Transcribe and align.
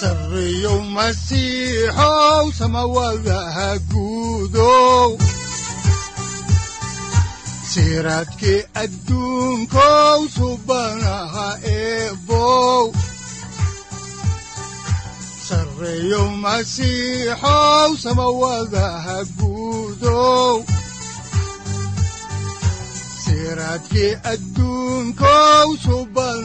sareyow 0.00 0.80
masiixow 0.96 2.44
samawadaha 2.58 3.68
guudow 3.92 5.10
siraadkii 7.72 8.60
adduunkow 8.82 10.20
subanaha 10.36 11.48
eebow 11.78 12.84
sareyow 15.48 16.26
masiixow 16.44 17.90
samawadaha 18.04 19.16
guudow 19.38 20.56
siraadkii 23.24 24.12
adduunkow 24.32 25.68
subanaha 25.86 26.43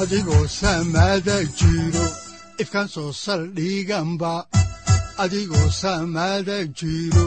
adigoo 0.00 0.46
samaada 0.60 1.36
jiro 1.58 2.06
ifkaan 2.62 2.88
soo 2.94 3.10
saldhiganba 3.24 4.32
adigoo 5.24 5.68
samaada 5.82 6.56
jiro 6.80 7.26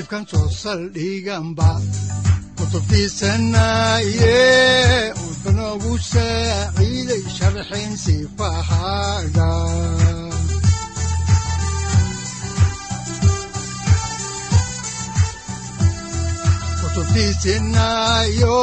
ifkaan 0.00 0.24
soo 0.30 0.48
saldhiganba 0.62 1.68
kutubtiisanaaye 2.58 4.36
udanogu 5.28 5.92
saaciiday 6.12 7.22
sharxin 7.36 7.92
sifahaaga 8.04 9.50
kutubtiisinaayo 17.58 18.58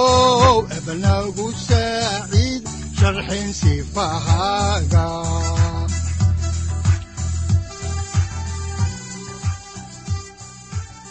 ebanagu 0.78 1.48
saaciid 1.68 2.55
sharxin 3.06 3.54
sifahaaga 3.54 5.06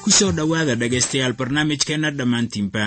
ku 0.02 0.10
soo 0.18 0.32
dhowaada 0.36 0.74
dhegaystayaal 0.80 1.34
barnaamijkeenna 1.38 2.10
dhammaantiinba. 2.18 2.84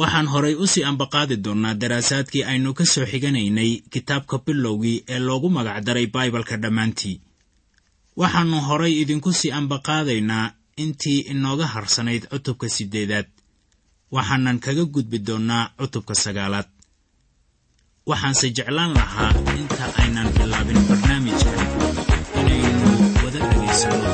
Waxaan 0.00 0.28
horay 0.32 0.54
u 0.62 0.66
sii 0.72 0.84
ambaqaadi 0.90 1.36
doonnaa 1.44 1.74
daraasaadkii 1.82 2.44
aynu 2.52 2.70
ka 2.78 2.84
soo 2.92 3.06
xiganaynay 3.12 3.70
kitaabka 3.92 4.36
bilowgii 4.46 4.98
ee 5.12 5.18
loogu 5.26 5.48
magacdaray 5.56 6.06
baibalka 6.14 6.56
dhammaantii. 6.62 7.16
Waxaannu 8.20 8.58
horay 8.68 8.92
idinku 9.02 9.30
sii 9.40 9.52
ambaqaadaynaa 9.60 10.46
intii 10.82 11.18
inooga 11.32 11.66
harsanayd 11.74 12.22
cutubka 12.32 12.68
siddeedaad. 12.76 13.28
Waxaanan 14.14 14.58
kaga 14.64 14.84
gudbi 14.94 15.18
doonnaa 15.26 15.64
cutubka 15.78 16.14
sagaalaad 16.24 16.68
waxaanse 18.10 18.46
jeclaan 18.56 18.92
lahaa 18.98 19.30
inta 19.60 19.84
aynan 20.02 20.28
bilaabin 20.36 20.80
barnaamijkan 20.88 21.58
inaynu 22.40 22.90
wada 23.24 23.40
dhegaysanno 23.50 24.10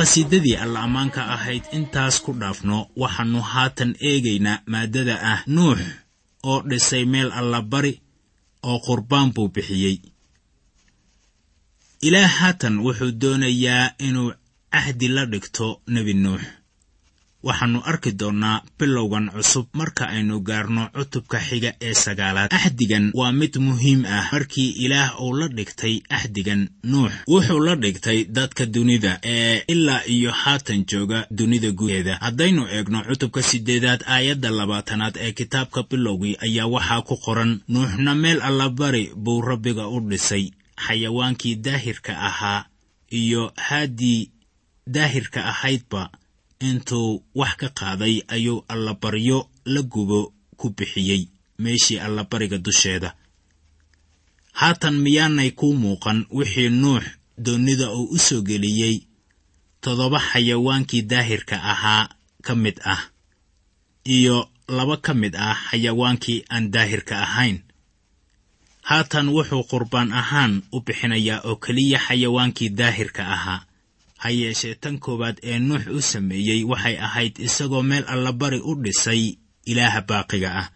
haddaan 0.00 0.06
qhasiidadii 0.06 0.56
alla 0.56 0.80
ammaanka 0.82 1.24
ahayd 1.34 1.64
intaas 1.72 2.20
ku 2.20 2.32
dhaafno 2.32 2.88
waxaannu 2.96 3.40
haatan 3.42 3.94
eegaynaa 4.00 4.62
maaddada 4.66 5.14
ah 5.22 5.42
nuux 5.46 5.80
oo 6.42 6.62
dhisay 6.68 7.04
meel 7.04 7.32
allabari 7.32 8.00
oo 8.62 8.78
qurbaan 8.86 9.32
buu 9.34 9.48
bixiyey. 9.48 9.98
Ilaah 12.02 12.32
haatan 12.40 12.80
wuxuu 12.80 13.12
doonayaa 13.20 13.94
inuu 13.98 14.32
cahdi 14.72 15.08
la 15.08 15.26
dhigto 15.26 15.82
nebi 15.86 16.14
nuux 16.14 16.40
waxaannu 17.42 17.80
arki 17.90 18.12
doonnaa 18.20 18.62
bilowgan 18.78 19.30
cusub 19.34 19.66
marka 19.72 20.04
aynu 20.14 20.40
gaarno 20.48 20.82
cutubka 20.96 21.38
xiga 21.48 21.72
ee 21.80 21.94
sagaalaad. 21.94 22.50
Axdigan 22.54 23.10
waa 23.14 23.32
mid 23.32 23.54
muhiim 23.58 24.04
ah 24.04 24.28
markii 24.32 24.70
ilaah 24.84 25.20
uu 25.22 25.32
la 25.40 25.48
dhigtay 25.48 25.94
axdigan 26.08 26.68
nuux. 26.84 27.12
Wuxuu 27.28 27.60
la 27.66 27.74
dhigtay 27.76 28.24
dadka 28.24 28.66
dunida 28.66 29.18
ee 29.24 29.64
ilaa 29.68 30.02
iyo 30.06 30.32
haatan 30.32 30.84
jooga 30.90 31.26
dunida 31.30 31.70
gudaheeda. 31.72 32.14
Haddaynu 32.20 32.66
eegno 32.68 33.02
cutubka 33.08 33.42
siddeedaad 33.42 34.02
aayadda 34.06 34.50
labaatanaad 34.50 35.16
ee 35.20 35.32
kitaabka 35.32 35.82
bilowgii 35.90 36.36
ayaa 36.46 36.66
waxaa 36.66 37.02
ku 37.02 37.16
qoran 37.16 37.60
nuuxna 37.68 38.14
meel 38.14 38.40
allabari 38.42 39.10
buu 39.16 39.40
rabbiga 39.42 39.88
u 39.88 40.00
dhisay 40.00 40.44
xayawaankii 40.86 41.54
daahirka 41.56 42.12
ahaa 42.28 42.64
iyo 43.10 43.52
haaddii 43.56 44.30
daahirka 44.86 45.44
ahaydba 45.52 46.10
intuu 46.68 47.22
wax 47.34 47.56
ka 47.60 47.68
qaaday 47.78 48.22
ayuu 48.28 48.64
allabaryo 48.68 49.38
la 49.64 49.82
gubo 49.82 50.32
ku 50.56 50.70
bixiyey 50.76 51.28
meeshii 51.58 51.98
allabariga 51.98 52.58
dusheeda. 52.58 53.14
Haatan 54.52 54.96
miyaanay 55.04 55.50
kuu 55.50 55.74
muuqan 55.74 56.26
wixii 56.30 56.68
nuux 56.68 57.04
doonnida 57.44 57.86
uu 57.92 58.08
u 58.14 58.18
soo 58.18 58.42
geliyey 58.48 58.96
toddoba 59.80 60.18
xayawaankii 60.30 61.02
daahirka 61.02 61.56
ahaa 61.72 62.08
ka 62.46 62.54
mid 62.54 62.76
ah 62.84 63.02
iyo 64.04 64.48
laba 64.68 64.96
ka 64.96 65.14
mid 65.14 65.34
ah 65.36 65.56
xayawaankii 65.70 66.44
aan 66.50 66.70
daahirka 66.74 67.14
ahayn. 67.26 67.58
Haatan 68.82 69.28
wuxuu 69.28 69.64
qurbaan 69.70 70.12
ahaan 70.12 70.62
u 70.72 70.80
bixinayaa 70.86 71.40
oo 71.48 71.56
keliya 71.56 71.98
xayawaankii 72.06 72.68
daahirka 72.78 73.22
ahaa 73.36 73.60
ha 74.22 74.28
yeeshee 74.40 74.74
tan 74.82 74.96
koowaad 75.04 75.36
ee 75.50 75.58
nuux 75.68 75.84
u 75.96 76.00
sameeyey 76.12 76.60
waxay 76.70 76.96
ahayd 77.06 77.34
isagoo 77.46 77.82
meel 77.90 78.04
allabari 78.14 78.60
u 78.70 78.72
dhisay 78.82 79.22
ilaaha 79.70 80.00
baaqiga 80.08 80.50
ah. 80.60 80.68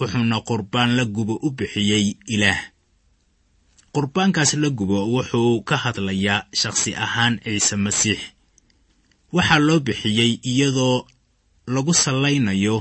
Wuxuuna 0.00 0.38
qurbaan 0.48 0.90
la 0.96 1.04
gubo 1.04 1.34
u 1.46 1.48
bixiyey 1.58 2.06
ilaah. 2.34 2.60
Qurbaankaas 3.94 4.52
la 4.62 4.68
gubo 4.78 4.98
wuxuu 5.14 5.62
ka 5.68 5.76
hadlayaa 5.84 6.46
shakhsi 6.60 6.90
ahaan 7.04 7.34
ciise 7.44 7.76
masiix. 7.84 8.20
Waxaa 9.34 9.58
loo 9.66 9.80
bixiyey 9.86 10.32
iyadoo 10.50 10.96
lagu 11.74 11.92
sallaynayo 12.04 12.76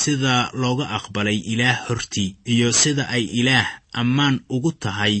sida 0.00 0.50
looga 0.60 0.86
aqbalay 0.96 1.38
ilaah 1.52 1.76
hortii 1.88 2.36
iyo 2.52 2.68
sida 2.72 3.04
ay 3.16 3.24
ilaah 3.40 3.68
ammaan 4.00 4.36
ugu 4.54 4.72
tahay 4.82 5.14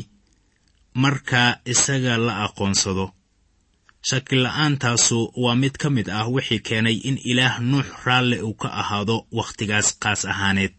marka 1.02 1.60
isaga 1.72 2.14
la 2.26 2.32
aqoonsado 2.46 3.06
shakila'aantaasu 4.08 5.18
waa 5.36 5.54
mid 5.62 5.74
ka 5.82 5.90
mid 5.90 6.08
ah 6.10 6.26
wixii 6.34 6.60
keenay 6.66 6.96
in 7.08 7.16
ilaah 7.30 7.60
nuux 7.60 7.86
raalle 8.04 8.36
uu 8.42 8.54
ka 8.54 8.68
ahaado 8.80 9.16
wakhtigaas 9.38 9.88
qaas 10.02 10.24
ahaaneed. 10.32 10.74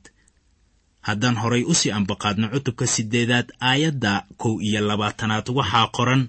Haddaan 1.07 1.37
horay 1.41 1.63
u 1.63 1.73
sii 1.79 1.91
ambaqaadno 1.91 2.47
cutubka 2.53 2.85
siddeedaad 2.87 3.47
aayadda 3.69 4.13
kow 4.41 4.55
iyo 4.67 4.81
labaatanaad 4.89 5.47
waxaa 5.57 5.87
qoran 5.97 6.23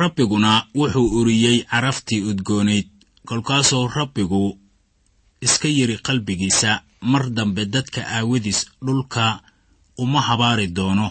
rabbiguna 0.00 0.52
wuxuu 0.78 1.08
uriyey 1.20 1.58
caraftii 1.70 2.20
udgoonayd 2.30 2.88
kolkaasuu 3.28 3.88
rabbigu 3.96 4.58
iska 5.46 5.68
yidhi 5.68 5.96
qalbigiisa 6.06 6.70
mar 7.00 7.24
dambe 7.36 7.62
dadka 7.74 8.00
aawadiis 8.16 8.60
dhulka 8.86 9.24
uma 10.02 10.20
habaari 10.28 10.66
doono. 10.76 11.08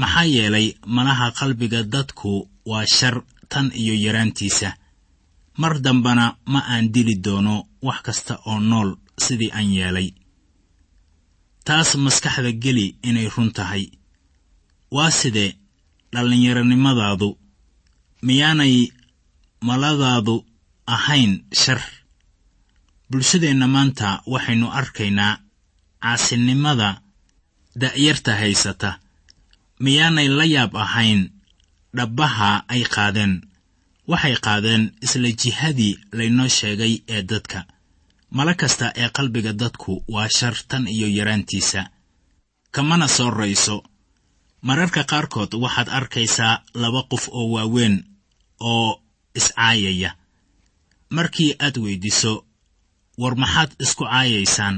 Maxaa 0.00 0.24
yeelay 0.34 0.66
malaha 0.86 1.30
qalbiga 1.38 1.82
dadku 1.82 2.48
waa 2.70 2.86
shar 2.96 3.22
tan 3.54 3.66
iyo 3.82 3.94
yaraantiisa. 4.04 4.70
Mar 5.60 5.74
dambena 5.84 6.26
ma 6.52 6.60
aan 6.72 6.86
dili 6.94 7.14
doono 7.24 7.56
wax 7.86 7.98
kasta 8.06 8.34
oo 8.50 8.58
nool 8.70 8.90
sidii 9.24 9.50
aan 9.56 9.68
yeelay. 9.76 10.08
Taas 11.66 11.90
maskaxda 12.04 12.52
geli 12.62 12.86
inay 13.08 13.28
run 13.34 13.50
tahay. 13.56 13.84
Waa 14.94 15.10
sidee 15.20 15.50
dhallinyaronimadaadu 16.12 17.28
miyaanay 18.26 18.74
maladaadu 19.68 20.34
ahayn 20.94 21.32
shar. 21.62 21.80
Bulshadeenna 23.10 23.66
maanta 23.74 24.08
waxaynu 24.32 24.66
arkaynaa 24.80 25.34
caasinimada 26.02 26.88
da'yarta 27.80 28.32
haysata. 28.40 28.90
Miyaanay 29.84 30.28
la 30.38 30.44
yaab 30.54 30.72
ahayn 30.84 31.20
dhabbaha 31.96 32.50
ay 32.74 32.82
qaadeen. 32.94 33.34
Waxay 34.10 34.36
qaadeen 34.46 34.82
isla 35.04 35.28
jihadii 35.40 35.94
laynoo 36.18 36.48
sheegay 36.58 36.94
ee 37.14 37.22
dadka. 37.30 37.60
Mala 38.36 38.54
kasta 38.60 38.86
ee 39.02 39.08
qalbiga 39.16 39.52
dadku 39.52 39.92
waa 40.14 40.28
shar 40.36 40.54
tan 40.68 40.84
iyo 40.96 41.08
yaraantiisa. 41.18 41.82
Kamana 42.74 43.08
soo 43.16 43.30
rayso. 43.30 43.76
Mararka 44.66 45.02
qaarkood 45.10 45.52
waxaad 45.62 45.88
arkaysaa 45.98 46.54
laba 46.82 47.00
qof 47.10 47.24
oo 47.38 47.46
waaweyn 47.54 47.96
oo 48.60 48.88
iscaayaya 49.38 50.10
markii 51.16 51.50
aad 51.64 51.76
weyddiiso 51.84 52.32
war 53.20 53.34
maxaad 53.42 53.70
isku 53.84 54.04
caayaysaan? 54.04 54.76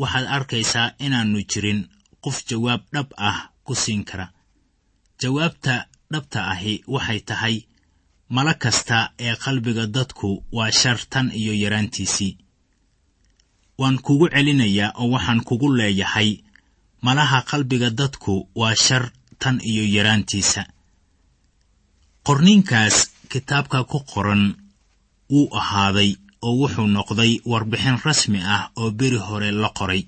Waxaad 0.00 0.26
arkaysaa 0.36 0.88
inaannu 1.04 1.40
jirin 1.50 1.80
qof 2.24 2.36
jawaab 2.48 2.82
dhab 2.94 3.08
ah 3.28 3.38
ku 3.66 3.74
siin 3.74 4.04
kara. 4.08 4.26
Jawaabta 5.20 5.74
dhabta 6.12 6.40
ahi 6.52 6.74
waxay 6.94 7.20
tahay 7.28 7.56
mala 8.34 8.54
kasta 8.62 8.98
ee 9.26 9.34
qalbiga 9.44 9.84
dadku 9.96 10.30
waa 10.56 10.70
shar 10.80 10.98
tan 11.12 11.26
iyo 11.40 11.52
yaraantiisii. 11.62 12.32
Waan 13.80 13.96
kugu 14.06 14.26
celinayaa 14.34 14.90
oo 15.00 15.08
waxaan 15.14 15.40
kugu 15.48 15.68
leeyahay 15.78 16.30
malaha 17.06 17.38
qalbiga 17.50 17.88
dadku 18.00 18.34
waa 18.60 18.74
shar 18.84 19.04
tan 19.42 19.56
iyo 19.70 19.84
yaraantiisa. 19.96 20.62
Qorniinkaas 22.26 22.96
kitaabka 23.32 23.78
ku 23.90 23.98
qoran 24.12 24.42
wuu 25.32 25.48
ahaaday 25.60 26.10
oo 26.46 26.54
wuxuu 26.60 26.86
noqday 26.96 27.32
warbixin 27.50 27.96
rasmi 28.06 28.40
ah 28.54 28.64
oo 28.80 28.90
beri 28.98 29.16
hore 29.26 29.50
la 29.62 29.68
qoray 29.78 30.02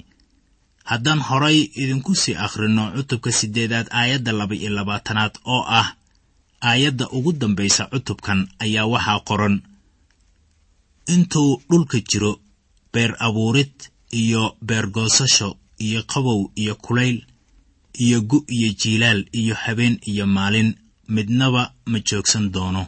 haddaan 0.90 1.20
horay 1.28 1.58
idinku 1.82 2.12
sii 2.22 2.36
akhrinno 2.46 2.84
cutubka 2.96 3.30
siddeedaad 3.38 3.86
aayadda 4.00 4.32
laba-iyo 4.38 4.70
labaatanaad 4.78 5.34
oo 5.54 5.62
ah 5.80 5.88
aayadda 6.68 7.04
ugu 7.16 7.30
dambaysa 7.40 7.82
cutubkan 7.92 8.40
ayaa 8.64 8.86
waxaa 8.92 9.20
qoran. 9.28 9.56
Intuu 11.14 11.50
dhulka 11.70 11.98
jiro 12.10 12.32
beer 12.92 13.12
abuurid 13.26 13.74
iyo 14.20 14.42
beer 14.66 14.86
goosasho 14.94 15.48
iyo 15.86 16.00
qabow 16.12 16.40
iyo 16.62 16.74
kulayl 16.84 17.18
iyo 18.04 18.18
gu 18.30 18.38
iyo 18.56 18.68
jiilaal 18.80 19.20
iyo 19.40 19.54
habeen 19.62 19.94
iyo 20.10 20.24
maalin 20.36 20.70
midnaba 21.14 21.62
ma 21.90 21.98
joogsan 22.08 22.46
doono. 22.54 22.82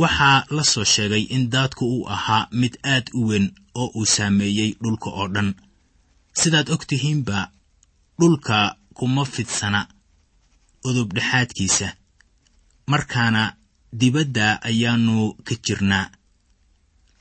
Waxaa 0.00 0.38
la 0.56 0.64
soo 0.72 0.84
sheegay 0.94 1.24
in 1.36 1.44
daadku 1.52 1.84
uu 1.94 2.08
ahaa 2.14 2.48
mid 2.60 2.74
aad 2.92 3.06
u 3.18 3.20
weyn 3.28 3.46
oo 3.80 3.88
uu 3.98 4.06
saameeyey 4.14 4.70
dhulka 4.82 5.08
oo 5.20 5.28
dhan 5.34 5.50
sidaad 6.40 6.68
og 6.74 6.82
tihiinba 6.88 7.38
dhulka 8.20 8.58
kuma 8.98 9.24
fidsana 9.34 9.80
udubdhexaadkiisa 10.88 11.88
markaana 12.92 13.42
dibadda 14.00 14.46
ayaannu 14.68 15.16
ka 15.46 15.54
jirnaa. 15.64 16.06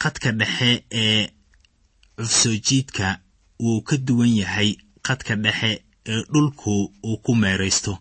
Qadka 0.02 0.30
dhexe 0.40 0.72
ee 1.04 1.22
cufsoojiidka 2.18 3.08
wuu 3.64 3.82
ka 3.88 3.96
duwan 4.08 4.34
yahay 4.42 4.70
qadka 5.08 5.34
dhexe 5.44 5.72
ee 6.12 6.22
dhulku 6.34 6.74
uu 7.08 7.18
ku 7.26 7.32
meeraysto. 7.42 7.94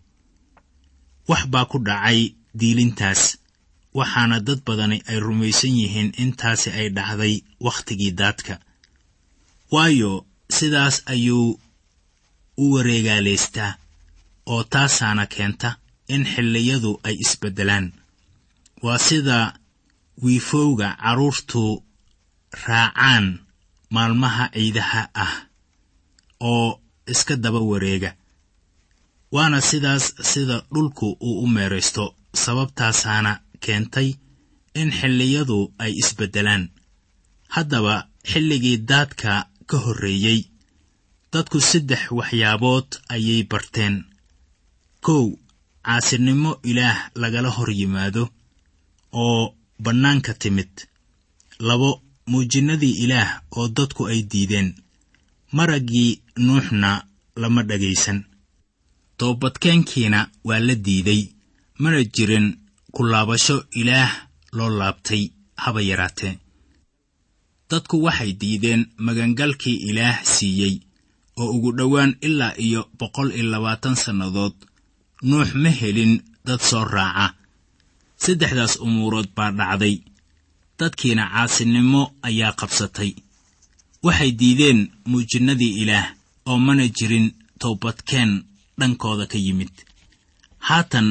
Wax 1.29 1.43
baa 1.53 1.65
ku 1.71 1.79
dhacay 1.87 2.21
diilintaas 2.59 3.23
waxaana 3.99 4.37
dad 4.47 4.61
badani 4.67 4.99
ay 5.11 5.19
rumaysan 5.27 5.75
yihiin 5.81 6.11
intaasi 6.23 6.69
ay 6.79 6.89
dhacday 6.97 7.35
wakhtigii 7.67 8.13
daadka. 8.21 8.55
Waayo 9.73 10.13
sidaas 10.57 10.97
ayuu 11.13 11.49
u 12.63 12.65
wareegaalaystaa 12.75 13.73
oo 14.53 14.63
taasaana 14.73 15.25
keenta 15.35 15.71
in 16.15 16.23
xilliyadu 16.35 16.91
ay 17.09 17.15
isbeddelaan 17.25 17.87
waa 18.85 18.99
sida 19.09 19.39
wiifowga 20.25 20.89
carruurtu 21.03 21.63
raacaan 22.67 23.27
maalmaha 23.95 24.45
ciidaha 24.55 25.03
ah 25.25 25.35
oo 26.51 26.69
iska 27.13 27.35
daba 27.45 27.61
wareega 27.71 28.11
waana 29.35 29.59
sidaas 29.71 30.05
sida 30.33 30.57
dhulku 30.75 31.07
uu 31.29 31.37
u 31.45 31.47
meeraysto 31.57 32.05
sababtaasaana 32.45 33.33
keentay 33.65 34.09
in 34.81 34.89
xilliyadu 34.99 35.59
ay 35.85 35.93
isbeddelaan 36.03 36.65
haddaba 37.55 37.95
xilligii 38.31 38.77
daadka 38.91 39.33
ka 39.69 39.77
horreeyey. 39.85 40.41
Dadku 41.33 41.59
saddex 41.61 42.03
waxyaabood 42.19 42.89
ayay 43.15 43.43
barteen. 43.51 43.95
Kow 45.05 45.25
caasinimo 45.87 46.51
ilaah 46.71 46.99
lagala 47.21 47.51
hor 47.57 47.71
yimaado 47.79 48.25
oo 49.23 49.55
bannaanka 49.85 50.33
timid. 50.43 50.73
Labo 51.69 51.91
muujinnadii 52.31 52.95
ilaah 53.05 53.31
oo 53.57 53.67
dadku 53.77 54.03
ay 54.13 54.21
diideen. 54.31 54.69
Maraggii 55.57 56.11
nuuxna 56.45 56.91
lama 57.41 57.63
dhagaysan. 57.69 58.19
Toobadkeenkiina 59.19 60.21
waa 60.45 60.61
la 60.67 60.75
diiday. 60.87 61.23
Mana 61.83 61.99
jirin 62.15 62.47
ku 62.95 63.03
laabasho 63.13 63.57
ilaah 63.81 64.13
loo 64.57 64.71
laabtay 64.79 65.23
haba 65.63 65.81
yaraatee 65.91 66.35
dadku 67.73 67.97
waxay 68.07 68.33
diideen 68.41 68.83
magangalkii 69.07 69.77
ilaah 69.89 70.17
siiyey 70.35 70.75
oo 71.41 71.49
ugu 71.57 71.71
dhowaan 71.79 72.13
ilaa 72.27 72.55
iyo 72.67 72.81
boqol 72.99 73.29
iyo 73.37 73.45
labaatan 73.53 73.97
sannadood. 74.05 74.55
Nuux 75.29 75.49
ma 75.63 75.71
helin 75.81 76.13
dad 76.47 76.61
soo 76.71 76.85
raaca. 76.95 77.27
Saddexdaas 78.23 78.75
umuurood 78.85 79.29
baa 79.37 79.51
dhacday. 79.59 79.97
Dadkiina 80.79 81.25
caasinimo 81.33 82.03
ayaa 82.29 82.53
qabsatay. 82.61 83.11
Waxay 84.05 84.31
diideen 84.41 84.81
muujinnadii 85.11 85.75
ilaah 85.83 86.07
oo 86.51 86.59
mana 86.67 86.85
jirin 86.97 87.27
toobadkeen 87.61 88.31
dhankooda 88.79 89.27
ka 89.33 89.39
yimid. 89.47 89.73
Haatan 90.69 91.09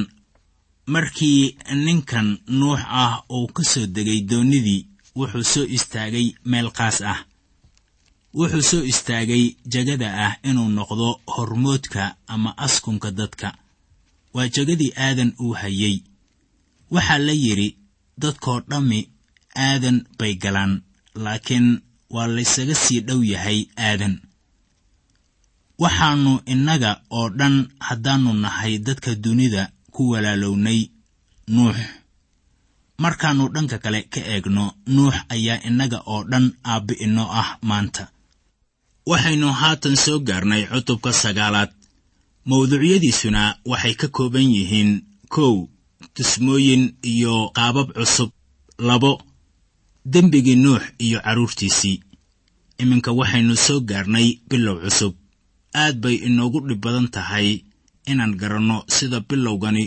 markii 0.94 1.56
ninkan 1.86 2.28
nuux 2.60 2.80
ah 3.04 3.14
uu 3.36 3.48
ka 3.56 3.64
soo 3.72 3.86
degay 3.96 4.22
doonnidii 4.30 4.82
wuxuu 5.18 5.44
soo 5.54 5.66
istaagay 5.78 6.28
meel 6.50 6.70
qaas 6.78 6.98
ah. 7.14 7.20
Wuxuu 8.38 8.62
soo 8.70 8.84
istaagay 8.92 9.44
jegada 9.72 10.08
ah 10.26 10.34
inuu 10.50 10.70
noqdo 10.78 11.08
hormoodka 11.34 12.04
ama 12.34 12.50
askunka 12.66 13.10
dadka. 13.20 13.50
Waa 14.34 14.48
jegadii 14.56 14.94
aadan 15.06 15.32
uu 15.44 15.54
hayey 15.62 15.96
waxaa 16.94 17.18
la 17.28 17.34
yidhi 17.44 17.70
dadkoo 18.22 18.60
dhammi 18.70 19.00
aadan 19.66 19.98
bay 20.18 20.34
galaan 20.44 20.74
laakiin 21.24 21.68
waa 22.16 22.28
laysaga 22.36 22.76
sii 22.84 23.00
dhow 23.08 23.22
yahay 23.34 23.60
aadan. 23.88 24.16
Waxaannu 25.84 26.34
innaga 26.54 26.92
oo 27.18 27.28
dhan 27.40 27.56
haddaannu 27.88 28.32
nahay 28.44 28.74
dadka 28.88 29.12
dunida 29.24 29.64
ku 29.94 30.02
walaalownay 30.12 30.80
nuux 31.56 31.78
markaannu 33.04 33.46
dhanka 33.54 33.78
kale 33.84 34.00
ka 34.14 34.20
eegno 34.34 34.66
nuux 34.96 35.16
ayaa 35.34 35.58
innaga 35.68 36.00
oo 36.14 36.22
dhan 36.32 36.46
aabbi 36.72 36.94
inoo 37.06 37.30
ah 37.42 37.50
maanta. 37.70 38.04
Waxaynu 39.10 39.48
haatan 39.62 39.96
soo 40.04 40.20
gaarnay 40.28 40.64
cutubka 40.72 41.12
sagaalaad. 41.24 41.72
Mawduucyadiisuna 42.50 43.42
waxay 43.72 43.94
ka 44.02 44.08
kooban 44.16 44.48
yihiin 44.56 44.92
kow 45.34 45.56
tusmooyin 46.16 46.84
iyo 47.12 47.34
qaabab 47.58 47.90
cusub 47.98 48.30
labo 48.88 49.12
dembigii 50.14 50.56
nuux 50.64 50.82
iyo 51.06 51.20
carruurtiisii 51.26 51.98
iminka 52.82 53.12
waxaynu 53.20 53.54
soo 53.66 53.80
gaarnay 53.90 54.28
bilow 54.50 54.78
cusub. 54.84 55.14
Aad 55.82 55.96
bay 56.04 56.16
inoogu 56.28 56.60
dhib 56.68 56.82
badan 56.84 57.08
tahay 57.16 57.48
inaan 58.12 58.34
garanno 58.42 58.78
sida 58.96 59.20
bilowgani 59.30 59.86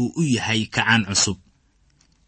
uu 0.00 0.12
u 0.16 0.22
yahay 0.34 0.60
kacaan 0.74 1.04
cusub 1.08 1.38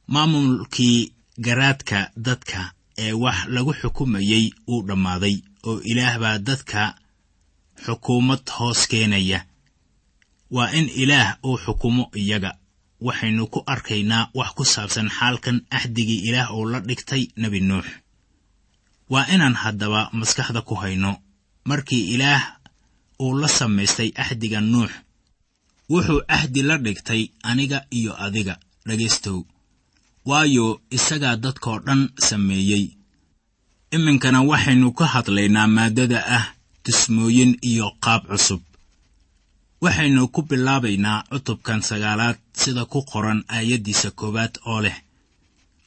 maamulkii 0.07 1.13
garaadka 1.41 2.11
dadka 2.17 2.73
ee 2.99 3.13
wax 3.13 3.39
lagu 3.55 3.73
xukumayey 3.81 4.45
uu 4.69 4.83
dhammaaday 4.89 5.37
oo 5.69 5.81
ilaah 5.91 6.19
baa 6.23 6.39
dadka 6.39 6.95
xukuumad 7.85 8.43
hoos 8.59 8.87
keenaya. 8.91 9.41
Waa 10.51 10.71
in 10.79 10.89
ilaah 11.03 11.39
uu 11.45 11.59
xukumo 11.65 12.11
iyaga. 12.17 12.53
Waxaynu 13.01 13.47
ku 13.53 13.63
arkaynaa 13.67 14.31
wax 14.35 14.51
ku 14.57 14.65
saabsan 14.65 15.09
xaalkan 15.11 15.59
axdigii 15.71 16.21
ilaah 16.29 16.55
uu 16.57 16.65
la 16.73 16.81
dhigtay 16.81 17.23
nebi 17.37 17.61
nuux. 17.61 17.87
Waa 19.11 19.27
inaan 19.35 19.55
haddaba 19.63 20.11
maskaxda 20.13 20.61
ku 20.63 20.75
hayno. 20.75 21.13
Markii 21.65 22.05
ilaah 22.15 22.43
uu 23.21 23.35
la 23.41 23.49
samaystay 23.49 24.11
axdiga 24.23 24.61
nuux 24.61 24.91
wuxuu 25.91 26.21
axdi 26.29 26.63
la 26.63 26.77
dhigtay 26.79 27.23
aniga 27.43 27.79
iyo 27.91 28.13
adiga. 28.27 28.57
Dhegaystow 28.87 29.39
waayo 30.29 30.81
isagaa 30.91 31.37
dadkoo 31.37 31.79
dhan 31.87 32.03
sameeyey. 32.29 32.85
Iminkana 33.95 34.41
waxaynu 34.51 34.93
ka 34.99 35.05
hadlaynaa 35.15 35.67
maaddada 35.77 36.19
ah 36.37 36.45
tusmooyin 36.85 37.53
iyo 37.71 37.87
qaab 38.05 38.23
cusub. 38.31 38.63
Waxaynu 39.83 40.29
ku 40.35 40.43
bilaabaynaa 40.43 41.25
cutubkan 41.31 41.81
sagaalaad 41.89 42.39
sida 42.61 42.85
ku 42.93 43.03
qoran 43.11 43.45
aayaddiisa 43.49 44.11
koowaad 44.11 44.55
oo 44.67 44.81
leh 44.85 44.97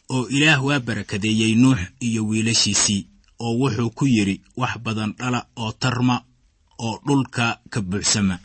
oo 0.10 0.27
ilaah 0.36 0.60
waa 0.65 0.79
barakadeeyey 0.79 1.56
nuux 1.56 1.79
iyo 2.08 2.22
wiilashiisii 2.29 3.01
oo 3.39 3.53
wuxuu 3.60 3.89
ku 3.98 4.06
yidhi 4.06 4.36
wax 4.58 4.74
badan 4.86 5.12
dhala 5.20 5.39
oo 5.56 5.72
tarma 5.82 6.15
oo 6.86 6.96
dhulka 7.08 7.46
ka 7.70 7.79
buuxsama 7.82 8.36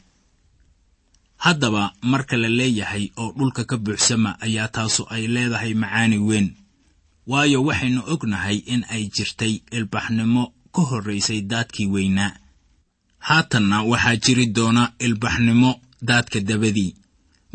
haddaba 1.45 1.85
marka 2.13 2.37
la 2.43 2.49
leeyahay 2.59 3.05
oo 3.23 3.31
dhulka 3.39 3.63
ka 3.71 3.77
buuxsama 3.85 4.31
ayaa 4.47 4.69
taasu 4.75 5.03
ay 5.15 5.25
leedahay 5.35 5.75
macaani 5.83 6.19
weyn. 6.29 6.49
Waayo 7.31 7.59
waxaynu 7.69 8.01
ognahay 8.13 8.57
in 8.73 8.83
ay 8.95 9.03
jirtay 9.15 9.55
ilbaxnimo 9.77 10.43
ka 10.75 10.83
horraysay 10.91 11.41
daadkii 11.51 11.87
weynaa. 11.95 12.33
Haatanna 13.29 13.77
waxaa 13.91 14.17
jiri 14.25 14.47
doona 14.57 14.85
ilbaxnimo 15.07 15.71
daadka 16.09 16.39
dabadii. 16.49 16.93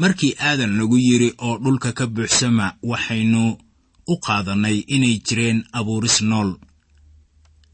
Markii 0.01 0.33
aadan 0.47 0.73
lagu 0.77 0.97
yidhi 1.07 1.29
oo 1.45 1.55
dhulka 1.63 1.89
ka 1.97 2.05
buuxsama 2.15 2.65
waxaynu 2.91 3.43
u 4.07 4.15
qaadannay 4.25 4.77
inay 4.95 5.15
jireen 5.27 5.59
abuuris 5.77 6.17
nool. 6.29 6.49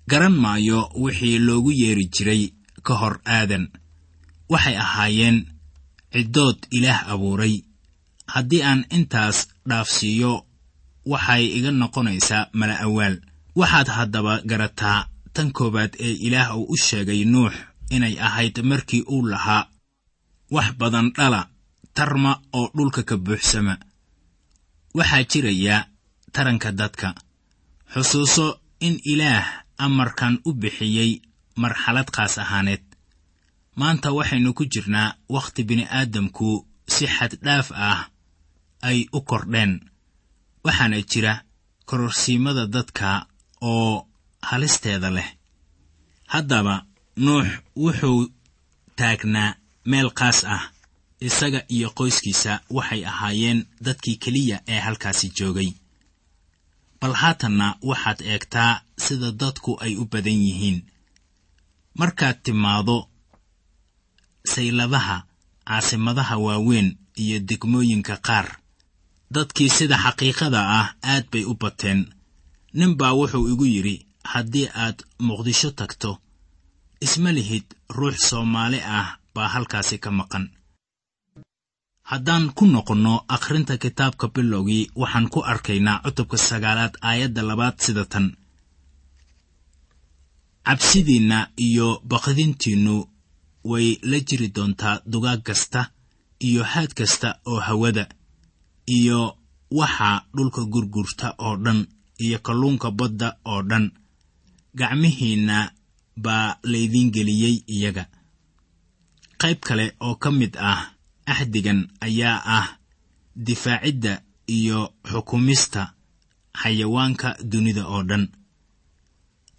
Garan 0.09 0.35
maayo 0.43 0.79
wixii 1.03 1.39
loogu 1.39 1.71
yeeri 1.71 2.05
jiray 2.15 2.43
ka 2.85 2.93
hor 2.99 3.15
aadan 3.25 3.65
waxay 4.49 4.75
ahaayeen 4.83 5.37
ciddood 6.13 6.57
ilaah 6.71 7.09
abuuray. 7.13 7.55
Haddii 8.33 8.61
aan 8.63 8.85
intaas 8.97 9.37
dhaafsiiyo 9.69 10.33
waxay 11.11 11.43
iga 11.57 11.71
noqonaysaa 11.71 12.49
mala 12.53 12.75
awaal. 12.85 13.15
Waxaad 13.59 13.87
haddaba 13.97 14.33
garataa 14.49 14.99
tan 15.33 15.51
koowaad 15.57 15.93
ee 16.05 16.13
ilaah 16.27 16.57
uu 16.57 16.65
u 16.73 16.77
sheegay 16.77 17.21
nuux 17.25 17.53
inay 17.95 18.15
ahayd 18.27 18.55
markii 18.69 19.03
uu 19.13 19.25
lahaa 19.31 19.67
wax 20.55 20.67
badan 20.79 21.07
dhala 21.17 21.41
tarma 21.93 22.31
oo 22.53 22.67
dhulka 22.75 23.01
ka 23.09 23.15
buuxsama. 23.17 23.75
Waxaa 24.97 25.23
jiraya 25.31 25.77
taranka 26.33 26.71
dadka. 26.71 27.09
Xusuuso 27.93 28.47
in 28.79 28.95
ilaah 29.11 29.45
amarkan 29.77 30.39
u 30.47 30.53
bixiyey 30.61 31.11
marxalad 31.61 32.09
khaas 32.15 32.37
ahaaneed 32.43 32.83
maanta 33.79 34.09
waxaynu 34.17 34.49
ku 34.57 34.63
jirnaa 34.73 35.15
wakhti 35.35 35.61
bini'aadamku 35.69 36.47
si 36.93 37.05
xaddhaaf 37.15 37.67
ah 37.89 37.99
ay 38.89 38.99
u 39.17 39.19
kordheen 39.29 39.71
waxaana 40.65 40.97
jira 41.11 41.33
kororsiimada 41.89 42.63
dadka 42.75 43.07
oo 43.71 44.07
halisteeda 44.49 45.09
leh. 45.17 45.29
Haddaba 46.33 46.75
nuux 47.25 47.47
wuxuu 47.83 48.19
taagnaa 48.99 49.55
meel 49.91 50.09
kaas 50.19 50.39
ah 50.55 50.63
isaga 51.27 51.59
iyo 51.75 51.87
qoyskiisa 51.97 52.53
waxay 52.75 53.01
ahaayeen 53.11 53.59
dadkii 53.85 54.17
keliya 54.23 54.57
ee 54.73 54.79
halkaasi 54.85 55.27
joogay. 55.37 55.69
Bal 56.99 57.13
haatanna 57.21 57.67
waxaad 57.89 58.19
eegtaa 58.31 58.73
sida 59.05 59.29
dadku 59.41 59.71
ay 59.85 59.93
u 60.01 60.05
badan 60.11 60.39
yihiin. 60.47 60.77
Markaad 61.99 62.37
timaado 62.45 62.97
sayladaha 64.45 65.23
caasimadaha 65.67 66.37
waaweyn 66.37 66.97
iyo 67.15 67.39
degmooyinka 67.39 68.17
qaar. 68.17 68.47
Dadkii 69.31 69.69
sida 69.69 69.97
xaqiiqada 69.97 70.59
ah 70.79 70.87
aad 71.03 71.25
bay 71.31 71.43
u 71.45 71.53
bateen. 71.55 71.99
Ninbaa 72.73 73.13
wuxuu 73.19 73.47
igu 73.51 73.65
yidhi 73.65 74.05
haddii 74.23 74.67
aad 74.83 74.97
muqdisho 75.19 75.71
tagto 75.71 76.11
isma 77.05 77.31
lihid 77.31 77.65
ruux 77.89 78.15
soomaali 78.29 78.79
ah 78.97 79.17
baa 79.35 79.47
halkaasi 79.53 79.97
ka 80.03 80.11
maqan. 80.11 80.45
Haddaan 82.09 82.45
ku 82.57 82.65
noqonno 82.65 83.13
akhrinta 83.35 83.77
kitaabka 83.77 84.27
bilowgii 84.27 84.89
waxaan 85.01 85.27
ku 85.33 85.39
arkaynaa 85.51 86.01
cutubka 86.03 86.37
sagaalaad 86.37 86.93
aayadda 87.01 87.41
labaad 87.49 87.75
sida 87.85 88.05
tan. 88.05 88.25
Cabsidiinna 90.65 91.39
iyo 91.57 91.87
baqdintiinnu 92.09 92.95
way 93.63 93.87
la 94.09 94.17
jiri 94.27 94.47
doontaa 94.55 95.01
dugaag 95.11 95.41
kasta 95.47 95.81
iyo 96.47 96.63
haad 96.63 96.91
kasta 96.93 97.29
oo 97.45 97.59
hawada 97.67 98.05
iyo 98.97 99.37
waxa 99.71 100.09
dhulka 100.35 100.61
gurgurta 100.73 101.27
oo 101.45 101.55
dhan 101.63 101.79
iyo 102.25 102.37
kalluunka 102.45 102.91
badda 102.91 103.27
oo 103.45 103.61
dhan. 103.69 103.85
Gacmihiinna 104.79 105.71
baa 106.23 106.55
laydiin 106.71 107.11
geliyey 107.15 107.55
iyaga. 107.75 108.05
Qayb 109.41 109.59
kale 109.67 109.85
oo 109.99 110.15
ka 110.15 110.31
mid 110.31 110.53
ah 110.71 110.81
axdigan 111.25 111.79
ayaa 112.01 112.37
ah 112.57 112.67
difaacidda 113.45 114.13
iyo 114.47 114.79
xukumista 115.11 115.93
xayawaanka 116.61 117.29
dunida 117.51 117.83
oo 117.87 118.03
dhan. 118.09 118.23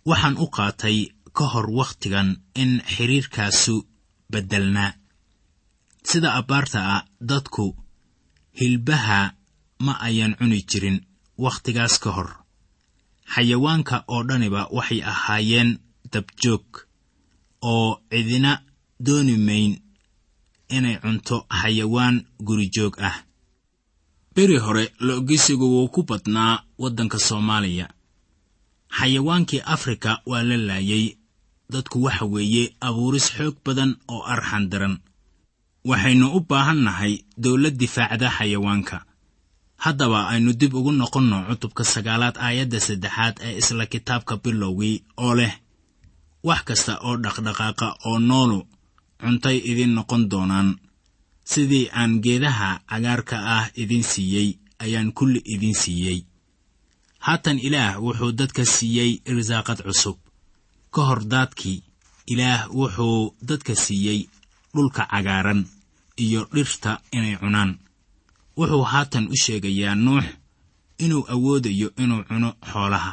Waxaan 0.09 0.37
u 0.39 0.47
qaatay 0.57 0.99
ka 1.37 1.45
hor 1.53 1.67
wakhtigan 1.79 2.29
in 2.55 2.71
xidhiirkaasu 2.95 3.75
beddelnaa 4.33 4.91
sida 6.09 6.29
abbaarta 6.39 6.79
ah 6.95 7.03
dadku 7.29 7.67
hilbaha 8.61 9.21
ma 9.85 9.93
ayan 10.07 10.33
cuni 10.39 10.59
jirin 10.71 10.99
wakhtigaas 11.45 11.95
ka 12.03 12.11
hor. 12.17 12.31
Xayawaanka 13.35 13.97
oo 14.13 14.23
dhaniba 14.29 14.63
waxay 14.77 15.01
ahaayeen 15.13 15.71
dabjoog 16.13 16.67
oo 17.73 17.91
cidina 18.11 18.53
dooni 19.07 19.37
mayn 19.47 19.73
inay 20.77 20.97
cunto 21.03 21.37
xayawaan 21.61 22.17
gurijoog 22.47 22.95
ah. 23.09 23.17
Beri 24.35 24.59
hore 24.65 24.85
lo-gisigu 25.07 25.67
wuu 25.75 25.89
ku 25.95 26.01
badnaa 26.09 26.55
waddanka 26.79 27.19
soomaaliya. 27.19 27.87
Xayawaankii 28.99 29.63
afrika 29.75 30.11
waa 30.31 30.43
la 30.49 30.57
laayay 30.69 31.05
dadku 31.73 31.99
waxa 32.07 32.25
weeye 32.35 32.65
abuuris 32.81 33.27
xoog 33.37 33.57
badan 33.65 33.93
oo 34.09 34.23
arxan 34.35 34.65
daran. 34.73 34.97
Waxaynu 35.85 36.27
u 36.37 36.41
baahan 36.51 36.81
nahay 36.87 37.15
dawlad 37.43 37.77
difaacda 37.83 38.29
xayawaanka. 38.37 38.99
Haddaba 39.85 40.21
aynu 40.33 40.53
dib 40.61 40.75
ugu 40.75 40.93
noqonno 40.93 41.39
cutubka 41.49 41.85
sagaalaad 41.85 42.37
aayadda 42.47 42.79
saddexaad 42.87 43.35
ee 43.47 43.59
isla 43.61 43.85
kitaabka 43.93 44.35
bilowgii 44.43 44.97
oo 45.25 45.35
leh 45.39 45.53
wax 46.49 46.61
kasta 46.69 46.93
oo 47.07 47.15
dhaqdhaqaaqa 47.25 47.89
oo 48.09 48.19
noolu 48.29 48.61
cuntay 49.21 49.57
idin 49.71 49.93
noqon 49.97 50.23
doonaan. 50.31 50.69
Sidii 51.53 51.87
aan 52.01 52.13
geedaha 52.25 52.71
cagaarka 52.91 53.37
ah 53.57 53.67
idin 53.83 54.03
siiyey 54.13 54.49
ayaan 54.85 55.11
kulli 55.17 55.41
idin 55.55 55.75
siiyey. 55.83 56.19
Haatan 57.27 57.59
ilaah 57.67 57.95
wuxuu 58.05 58.33
dadka 58.39 58.63
siiyey 58.65 59.11
irsaaqad 59.31 59.81
cusub 59.87 60.17
ka 60.95 61.03
hor 61.09 61.21
daadkii 61.33 61.79
ilaah 62.33 62.61
wuxuu 62.79 63.35
dadka 63.49 63.75
siiyey 63.85 64.21
dhulka 64.75 65.03
cagaaran 65.13 65.61
iyo 66.25 66.41
dhirta 66.55 67.01
inay 67.17 67.37
cunaan. 67.43 67.73
Wuxuu 68.59 68.85
haatan 68.93 69.25
u 69.33 69.37
sheegayaa 69.43 69.95
nuux 70.05 70.25
inuu 71.05 71.25
awoodayo 71.35 71.89
inuu 72.03 72.23
cuno 72.29 72.51
xoolaha. 72.71 73.13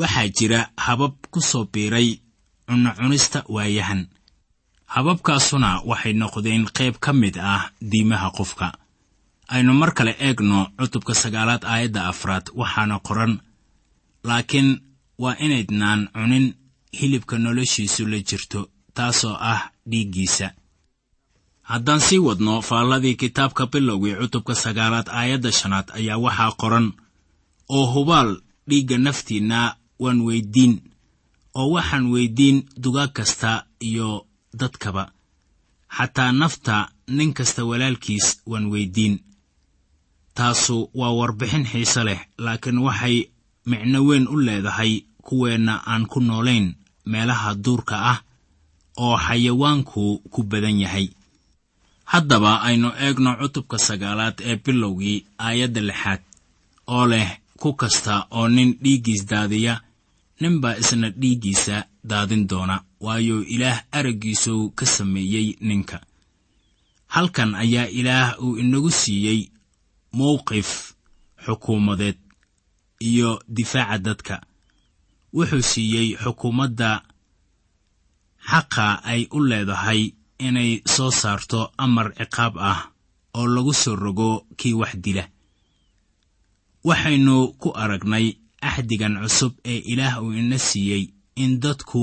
Waxaa 0.00 0.28
jira 0.36 0.60
habab 0.84 1.14
ku 1.32 1.40
soo 1.40 1.64
biiray 1.72 2.08
cunno 2.66 2.90
cunista 2.98 3.38
waayahan. 3.54 4.02
Hababkaasuna 4.94 5.70
waxay 5.90 6.12
noqdeen 6.20 6.64
qayb 6.76 6.94
ka 7.04 7.12
mid 7.12 7.36
ah 7.52 7.62
diimaha 7.90 8.30
qofka. 8.36 8.68
Aynu 9.54 9.72
mar 9.80 9.90
kale 9.96 10.12
eegno 10.26 10.58
cutubka 10.78 11.14
sagaalaad 11.14 11.64
aayadda 11.64 12.08
afraad 12.12 12.46
waxaana 12.60 12.96
qoran 13.06 13.32
laakiin 14.28 14.68
waa 15.22 15.36
inaydnaan 15.44 16.00
cunin 16.14 16.46
hilibka 16.92 17.38
noloshiisu 17.38 18.06
la 18.06 18.18
jirto 18.18 18.70
taasoo 18.94 19.36
ah 19.40 19.70
dhiiggiisa. 19.90 20.50
Haddaan 21.62 22.00
sii 22.00 22.18
wadno 22.18 22.62
faalladii 22.62 23.14
kitaabka 23.14 23.66
bilowgii 23.66 24.14
cutubka 24.20 24.54
sagaalaad 24.54 25.08
aayadda 25.08 25.52
shanaad 25.52 25.90
ayaa 25.98 26.18
waxaa 26.18 26.52
qoran 26.60 26.92
oo 27.68 27.86
hubaal 27.94 28.36
dhiigga 28.68 28.98
naftiinna 28.98 29.76
waan 29.98 30.20
weyddiin 30.20 30.74
oo 31.54 31.70
waxaan 31.74 32.06
weyddiin 32.12 32.62
dugaag 32.82 33.12
kasta 33.12 33.66
iyo 33.80 34.26
dadkaba. 34.60 35.12
Xataa 35.96 36.32
nafta 36.32 36.88
nin 37.08 37.34
kasta 37.34 37.64
walaalkiis 37.64 38.42
waan 38.46 38.66
weyddiin 38.72 39.18
taasu 40.34 40.90
waa 40.94 41.12
warbixin 41.18 41.64
xiise 41.66 42.04
leh 42.04 42.20
laakiin 42.38 42.78
waxay 42.78 43.16
micno 43.66 43.98
weyn 44.08 44.28
u 44.28 44.36
leedahay 44.46 44.92
kuweenna 45.28 45.74
aan 45.92 46.04
ku 46.10 46.18
noolayn 46.20 46.66
meelaha 47.10 47.50
duurka 47.64 47.96
ah 48.12 48.18
oo 49.04 49.16
xayawaanku 49.26 50.02
ku 50.32 50.40
badan 50.50 50.80
yahay. 50.84 51.06
Haddaba 52.12 52.52
aynu 52.68 52.88
eegno 53.04 53.30
cutubka 53.40 53.76
sagaalaad 53.86 54.36
ee 54.48 54.56
bilowgii 54.64 55.18
aayadda 55.46 55.80
lixaad 55.88 56.22
oo 56.94 57.04
leh 57.12 57.28
ku 57.60 57.68
kasta 57.80 58.14
oo 58.30 58.48
nin 58.48 58.70
dhiiggiis 58.82 59.22
daadiya 59.30 59.74
ninbaa 60.40 60.76
isna 60.82 61.08
dhiiggiisa 61.20 61.76
daadin 62.10 62.44
doona 62.50 62.76
waayo 63.04 63.36
ilaah 63.54 63.78
araggiisuu 63.98 64.70
ka 64.78 64.86
sameeyey 64.86 65.48
ninka. 65.68 65.98
Halkan 67.14 67.54
ayaa 67.54 67.86
ilaah 67.98 68.28
uu 68.44 68.56
inagu 68.62 68.90
siiyey 68.90 69.40
mowqif 70.12 70.70
xukuumadeed 71.44 72.18
iyo 73.00 73.42
difaaca 73.48 73.98
dadka 73.98 74.34
wuxuu 75.36 75.62
siiyey 75.70 76.08
xukuumadda 76.22 76.90
xaqa 78.50 78.86
ay 79.12 79.22
u 79.36 79.38
leedahay 79.50 80.02
inay 80.46 80.70
soo 80.94 81.10
saarto 81.20 81.60
amar 81.84 82.06
ciqaab 82.18 82.54
ah 82.70 82.80
oo 83.38 83.46
lagu 83.54 83.72
soo 83.82 83.96
rogo 84.04 84.30
kii 84.58 84.74
wax 84.80 84.92
dila 85.04 85.24
waxaynu 86.88 87.36
ku 87.60 87.68
aragnay 87.82 88.26
axdigan 88.68 89.14
cusub 89.22 89.52
ee 89.72 89.80
ilaah 89.92 90.14
uu 90.24 90.32
ina 90.40 90.58
siiyey 90.68 91.02
in 91.42 91.52
dadku 91.62 92.02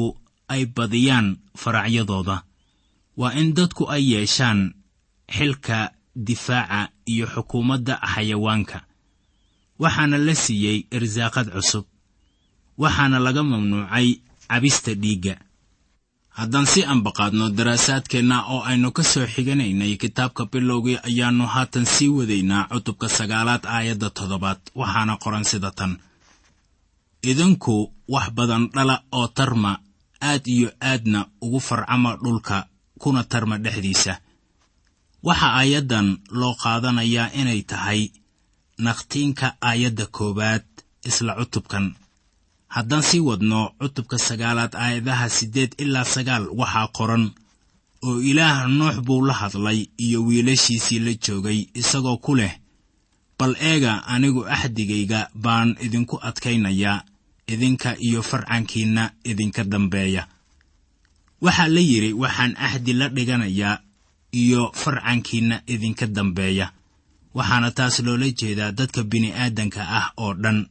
ay 0.54 0.64
badiyaan 0.76 1.28
faracyadooda. 1.62 2.38
Waa 3.20 3.34
in 3.42 3.50
dadku 3.58 3.84
ay 3.96 4.04
yeeshaan 4.14 4.60
xilka 5.36 5.80
difaaca 6.28 6.82
iyo 7.12 7.26
xukuumadda 7.34 7.96
xayawaanka. 8.14 8.78
Waxaana 9.82 10.18
la 10.18 10.36
siiyey 10.36 10.78
irsaaqad 10.96 11.48
cusub 11.56 11.86
waxaana 12.82 13.18
laga 13.26 13.44
mamnuucay 13.44 14.08
cabista 14.50 14.92
dhiigga. 15.04 15.36
Haddaan 16.38 16.68
si 16.72 16.82
ambaqaadno 16.94 17.46
daraasaadkeenna 17.58 18.38
oo 18.54 18.62
aynu 18.70 18.90
ka 18.98 19.04
soo 19.04 19.26
xiganaynay 19.34 19.94
kitaabka 20.02 20.44
bilowgii 20.52 20.98
ayaannu 21.08 21.46
haatan 21.54 21.86
sii 21.94 22.10
wadaynaa 22.18 22.68
cutubka 22.72 23.08
sagaalaad 23.18 23.64
aayadda 23.76 24.10
toddobaad 24.18 24.60
waxaana 24.80 25.14
qoran 25.24 25.46
sida 25.52 25.72
tan. 25.72 25.92
Idinku 27.30 27.76
wax 28.14 28.28
badan 28.38 28.64
dhala 28.76 28.96
oo 29.12 29.28
tarma 29.38 29.72
aad 30.30 30.44
iyo 30.56 30.70
aadna 30.82 31.20
ugu 31.42 31.60
farcama 31.68 32.12
dhulka 32.24 32.58
kuna 33.02 33.24
tarma 33.32 33.56
dhexdiisa. 33.64 34.14
Waxa 35.28 35.48
aayaddan 35.60 36.08
loo 36.40 36.54
qaadanayaa 36.64 37.28
inay 37.40 37.62
tahay 37.72 38.02
naqtiinka 38.86 39.48
aayadda 39.70 40.06
koowaad 40.18 40.66
isla 41.10 41.32
cutubkan 41.40 41.86
haddaan 42.68 43.04
sii 43.04 43.20
wadno 43.20 43.72
cutubka 43.80 44.18
sagaalaad 44.18 44.76
aayadaha 44.76 45.30
siddeed 45.30 45.72
ilaa 45.78 46.06
sagaal 46.06 46.48
waxaa 46.60 46.88
qoran 46.98 47.32
oo 48.08 48.22
ilaah 48.22 48.68
nuux 48.68 48.96
buu 49.06 49.26
la 49.26 49.34
hadlay 49.34 49.88
iyo 49.98 50.24
wiilashiisii 50.28 51.00
la 51.00 51.14
joogay 51.14 51.60
isagoo 51.74 52.18
ku 52.18 52.36
leh 52.36 52.54
bal 53.40 53.56
eega 53.60 54.04
anigu 54.08 54.46
axdigayga 54.48 55.30
baan 55.36 55.76
idinku 55.86 56.16
adkaynayaa 56.28 57.04
idinka 57.48 57.96
iyo 58.08 58.22
farcankiinna 58.22 59.12
idinka 59.24 59.64
dambeeya 59.64 60.28
waxaa 61.42 61.68
la 61.68 61.80
yidhi 61.80 62.14
waxaan 62.14 62.54
axdi 62.58 62.94
la 62.94 63.08
dhiganayaa 63.10 63.80
iyo 64.42 64.72
farcankiinna 64.82 65.62
idinka 65.74 66.06
dambeeya 66.08 66.72
waxaana 67.34 67.72
taas 67.72 68.00
loola 68.00 68.28
jeedaa 68.40 68.72
dadka 68.72 69.04
bini'aadanka 69.04 69.82
ah 70.00 70.08
oo 70.18 70.34
dhan 70.34 70.68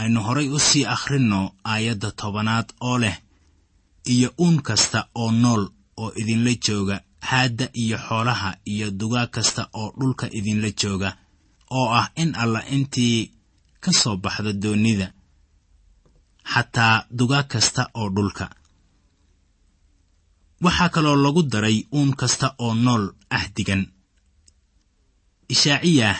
aynu 0.00 0.20
horay 0.26 0.48
u 0.48 0.58
sii 0.68 0.84
akhrinno 0.94 1.40
aayadda 1.72 2.10
tobanaad 2.20 2.68
oo 2.88 2.98
leh 3.02 3.16
iyo 4.12 4.28
uun 4.44 4.56
kasta 4.62 4.98
oo 5.14 5.30
nool 5.42 5.62
oo 6.02 6.10
idinla 6.20 6.52
jooga 6.66 6.96
haadda 7.28 7.66
iyo 7.82 7.98
xoolaha 8.06 8.50
iyo 8.72 8.86
dugaag 9.00 9.30
kasta 9.36 9.62
oo 9.80 9.88
dhulka 9.98 10.26
idinla 10.38 10.68
jooga 10.80 11.10
oo 11.78 11.88
ah 12.00 12.06
in 12.22 12.30
alla 12.42 12.60
intii 12.76 13.30
ka 13.82 13.90
soo 14.00 14.16
baxda 14.16 14.52
doonnida 14.62 15.06
xataa 16.52 16.96
dugaag 17.18 17.46
kasta 17.52 17.82
oo 17.94 18.08
dhulka. 18.16 18.46
Waxaa 20.64 20.88
kaloo 20.94 21.16
lagu 21.24 21.42
daray 21.42 21.78
uun 21.92 22.10
kasta 22.20 22.46
oo 22.64 22.74
nool 22.74 23.04
ahdigan. 23.30 23.82
Ishaaciyah 25.48 26.16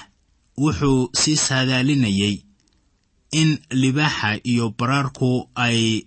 wuxuu 0.62 1.00
sii 1.20 1.36
saadaalinayey 1.46 2.34
in 3.32 3.58
libaaxa 3.70 4.38
iyo 4.44 4.70
baraarku 4.78 5.50
ay 5.54 6.06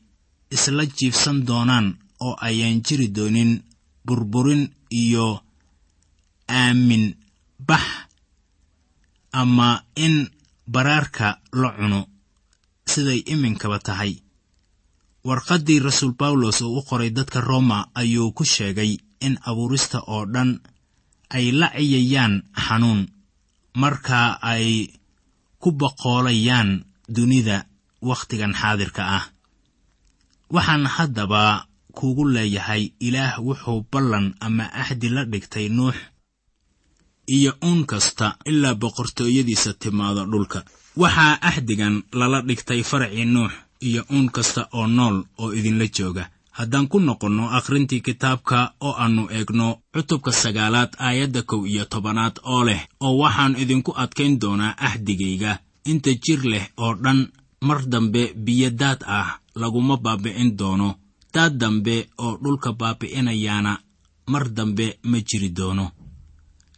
isla 0.51 0.85
jiibsan 0.85 1.45
doonaan 1.47 1.97
oo 2.19 2.35
ayaan 2.47 2.81
jiri 2.85 3.07
doonin 3.15 3.63
burburin 4.05 4.63
iyo 4.91 5.43
aamin 6.47 7.15
bax 7.67 7.83
ama 9.31 9.83
in 9.95 10.29
baraarka 10.67 11.39
la 11.51 11.69
cuno. 11.77 12.07
Siday 12.87 13.19
iminkaba 13.25 13.79
tahay. 13.79 14.13
Warqaddii 15.27 15.79
rasuul 15.79 16.13
bawlos 16.19 16.61
uu 16.61 16.77
u 16.79 16.81
qoray 16.87 17.09
dadka 17.11 17.41
roma 17.41 17.89
ayuu 17.93 18.31
ku 18.31 18.43
sheegay 18.45 18.97
in 19.19 19.37
abuurista 19.43 19.99
oo 20.07 20.25
dhan 20.25 20.59
ay 21.29 21.51
la 21.51 21.67
ciyayaan 21.75 22.43
xanuun 22.65 23.01
marka 23.75 24.39
ay 24.41 24.87
ku 25.59 25.71
boqoolayaan 25.71 26.69
dunida 27.15 27.65
wakhtigan 28.01 28.53
xaadirka 28.53 29.03
ah. 29.17 29.25
Waxaan 30.53 30.85
haddaba 30.85 31.65
kuugu 31.97 32.23
leeyahay 32.35 32.91
ilaah 32.99 33.39
wuxuu 33.45 33.85
ballan 33.91 34.35
ama 34.39 34.63
axdi 34.81 35.09
la 35.09 35.25
dhigtay 35.25 35.67
nuux 35.69 35.95
iyo 37.27 37.51
uun 37.63 37.85
kasta 37.85 38.37
ilaa 38.45 38.75
boqortooyadiisa 38.75 39.73
timaado 39.73 40.25
dhulka. 40.31 40.59
Waxaa 40.97 41.39
axdigan 41.41 42.03
lala 42.13 42.41
dhigtay 42.41 42.83
faracii 42.83 43.25
nuux 43.25 43.51
iyo 43.81 44.01
uun 44.11 44.29
kasta 44.31 44.67
oo 44.73 44.87
nool 44.87 45.17
oo 45.37 45.51
idinla 45.53 45.87
jooga. 45.97 46.29
Haddaan 46.57 46.87
ku 46.87 46.99
noqonno 46.99 47.49
akhrintii 47.57 48.01
kitaabka 48.01 48.73
oo 48.81 48.93
aannu 48.97 49.23
eegno 49.37 49.67
cutubka 49.93 50.31
sagaalaad 50.31 50.91
aayadda 50.99 51.41
kow 51.43 51.65
iyo 51.67 51.85
tobanaad 51.85 52.35
oo 52.43 52.63
leh 52.65 52.81
oo 52.99 53.17
waxaan 53.21 53.55
idinku 53.61 53.91
adkayn 54.03 54.39
doonaa 54.41 54.73
axdigayga 54.87 55.59
inta 55.91 56.11
jir 56.23 56.41
leh 56.51 56.65
oo 56.83 56.93
dhan 57.03 57.19
mar 57.67 57.79
dambe 57.91 58.21
biyo 58.45 58.69
daad 58.81 58.99
ah 59.19 59.29
laguma 59.61 59.95
baabi'in 60.05 60.51
doono. 60.59 60.89
Daad 61.33 61.53
dambe 61.61 61.95
oo 62.23 62.33
dhulka 62.43 62.69
baabi'inayaana 62.81 63.71
mar 64.31 64.45
dambe 64.57 64.85
ma 65.09 65.17
jiri 65.27 65.49
doono. 65.57 65.85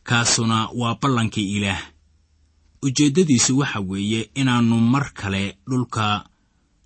Kaasuna 0.07 0.57
waa 0.79 0.95
ballankii 1.01 1.47
ilaah. 1.57 1.81
Ujeeddadiisu 2.85 3.57
waxa 3.59 3.79
weeye 3.89 4.29
inaannu 4.35 4.77
mar 4.93 5.05
kale 5.13 5.57
dhulka 5.69 6.05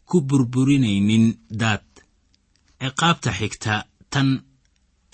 ku 0.10 0.22
burburinaynin 0.28 1.26
daad. 1.50 1.84
Ciqaabta 2.82 3.32
xigta 3.40 3.76
tan 4.10 4.30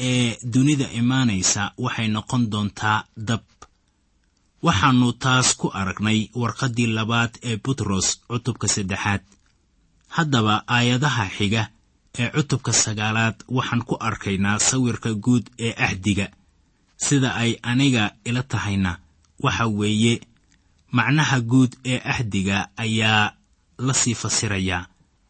ee 0.09 0.37
dunida 0.53 0.87
imaanaysa 0.99 1.63
waxay 1.83 2.07
noqon 2.15 2.43
doontaa 2.51 2.99
dab 3.27 3.41
waxaannu 4.65 5.09
taas 5.23 5.55
ku 5.59 5.67
aragnay 5.79 6.19
warqaddii 6.41 6.89
labaad 6.97 7.31
ee 7.49 7.57
butros 7.63 8.07
cutubka 8.29 8.67
saddexaad. 8.67 9.21
Haddaba 10.15 10.55
aayadaha 10.75 11.25
xiga 11.37 11.63
ee 12.19 12.29
cutubka 12.35 12.71
sagaalaad 12.83 13.37
waxaan 13.57 13.81
ku 13.87 13.95
arkaynaa 14.07 14.59
sawirka 14.69 15.09
guud 15.25 15.45
ee 15.65 15.73
ahdiga. 15.87 16.27
Sida 17.05 17.29
ay 17.35 17.51
aniga 17.63 18.03
ila 18.27 18.43
tahayna 18.43 18.91
waxa 19.43 19.65
weeye 19.67 20.13
macnaha 20.91 21.37
guud 21.51 21.71
ee 21.91 21.99
ahdiga 22.13 22.57
ayaa 22.83 23.33
la 23.85 23.93
sii 23.93 24.15
fasirayaa 24.21 24.87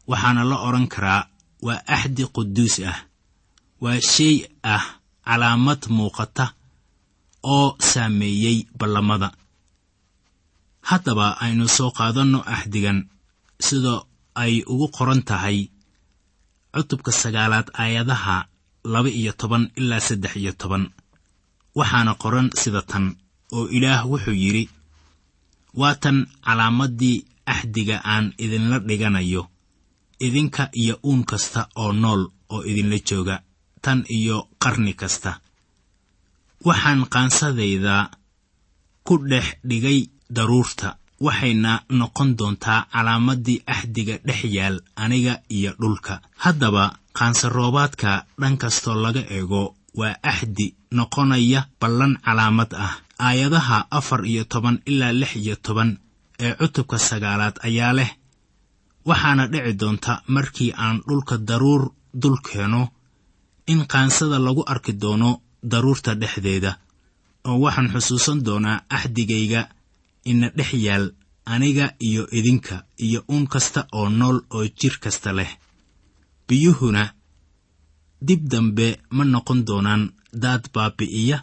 waxaana 0.09 0.43
la 0.43 0.57
odhan 0.67 0.87
karaa 0.93 1.27
waa 1.61 1.81
axdi 1.95 2.25
quduus 2.35 2.79
ah. 2.91 2.97
Waa 3.81 4.01
shay 4.01 4.35
ah 4.63 4.83
calaamad 5.25 5.81
muuqata 5.89 6.45
oo 7.43 7.75
saameeyey 7.91 8.57
ballamada. 8.79 9.29
Haddaba 10.89 11.27
aynu 11.43 11.65
soo 11.67 11.91
qaadanno 11.97 12.39
axdigan 12.55 12.99
sida 13.67 13.93
ay 14.43 14.53
ugu 14.71 14.87
qoran 14.97 15.21
tahay 15.29 15.57
cutubka 16.73 17.11
sagaalaad 17.21 17.67
aayadaha 17.81 18.37
laba 18.93 19.09
iyo 19.19 19.31
toban 19.41 19.63
ilaa 19.79 19.99
saddex 20.07 20.33
iyo 20.41 20.53
toban. 20.61 20.83
Waxaana 21.77 22.13
qoran 22.23 22.47
sida 22.61 22.81
tan 22.91 23.05
oo 23.55 23.65
ilaah 23.77 24.01
wuxuu 24.11 24.33
yidhi 24.43 24.63
waa 25.79 25.95
tan 26.03 26.17
calaamaddii 26.45 27.17
axdiga 27.53 27.97
aan 28.11 28.25
idinla 28.43 28.77
dhiganayo 28.87 29.43
idinka 30.25 30.63
iyo 30.81 30.95
uun 31.07 31.21
kasta 31.29 31.61
oo 31.81 31.91
nool 32.01 32.21
oo 32.53 32.61
idinla 32.69 32.97
jooga 33.07 33.35
tan 33.83 33.99
iyo 34.17 34.37
qarni 34.63 34.93
kasta 35.01 35.31
waxaan 36.67 37.01
qaansadayda 37.13 37.95
ku 39.07 39.13
dhex 39.29 39.47
dhigay 39.69 39.99
daruurta 40.35 40.89
waxayna 41.25 41.71
noqon 41.99 42.29
doontaa 42.39 42.81
calaamaddii 42.93 43.63
axdiga 43.73 44.15
dhex 44.27 44.41
yaal 44.57 44.75
aniga 45.03 45.33
iyo 45.57 45.71
dhulka. 45.81 46.13
Haddaba 46.43 46.83
qaansaroobaadka 47.17 48.11
dhan 48.41 48.55
kastoo 48.61 48.95
laga 49.03 49.21
eego 49.35 49.63
waa 49.99 50.15
axdi 50.31 50.75
noqonaya 50.97 51.61
ballan 51.81 52.13
calaamad 52.25 52.71
ah. 52.85 52.93
Aayadaha 53.19 53.77
afar 53.91 54.21
iyo 54.31 54.43
toban 54.51 54.77
ilaa 54.85 55.13
lix 55.21 55.31
iyo 55.35 55.55
toban 55.65 55.89
ee 56.39 56.53
cutubka 56.59 56.97
sagaalaad 57.09 57.55
ayaa 57.67 57.93
leh 57.97 58.11
waxaana 59.09 59.43
dhici 59.51 59.73
doonta 59.81 60.13
markii 60.35 60.71
aan 60.83 60.97
dhulka 61.07 61.35
daruur 61.47 61.83
dul 62.21 62.37
keeno 62.47 62.81
in 63.71 63.81
qaansada 63.91 64.37
lagu 64.39 64.63
arki 64.73 64.93
doono 65.01 65.31
daruurta 65.63 66.15
dhexdeeda 66.21 66.71
oo 67.47 67.59
waxaan 67.63 67.89
xusuusan 67.93 68.39
doonaa 68.45 68.83
axdigayga 68.89 69.61
ina 70.25 70.47
dhex 70.57 70.71
yaal 70.73 71.05
aniga 71.45 71.85
iyo 71.99 72.23
idinka 72.31 72.83
iyo 73.05 73.23
uun 73.31 73.47
kasta 73.47 73.87
oo 73.91 74.09
nool 74.09 74.37
oo 74.55 74.65
jir 74.79 74.95
kasta 75.03 75.31
leh. 75.37 75.51
Biyuhuna 76.47 77.13
dib 78.27 78.41
dambe 78.51 78.87
ma 79.15 79.23
noqon 79.25 79.65
doonaan 79.67 80.03
daad 80.43 80.63
baabi'iya 80.73 81.37